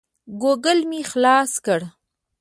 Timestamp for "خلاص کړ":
1.11-1.81